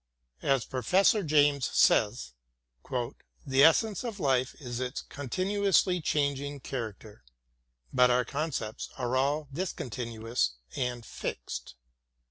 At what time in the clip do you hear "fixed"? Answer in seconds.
11.05-11.75